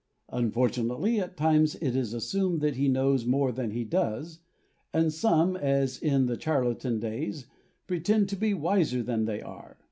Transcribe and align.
Unfortunately, 0.29 1.19
at 1.19 1.37
times 1.37 1.75
it 1.75 1.95
is 1.95 2.11
assumed 2.11 2.59
that 2.61 2.75
he 2.75 2.87
knows 2.87 3.23
more 3.23 3.51
than 3.51 3.69
he 3.69 3.83
does, 3.83 4.39
and 4.91 5.13
some, 5.13 5.55
as 5.55 5.99
in 5.99 6.25
the 6.25 6.41
charlatan 6.41 6.99
days, 6.99 7.45
pretend 7.85 8.27
to 8.29 8.35
be 8.35 8.51
wiser 8.55 9.03
than 9.03 9.25
they 9.25 9.43
are. 9.43 9.77